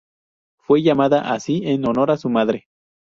Fue 0.57 0.81
llamada 0.81 1.31
así 1.31 1.61
en 1.65 1.85
honor 1.85 2.09
a 2.09 2.17
su 2.17 2.27
madre. 2.27 2.65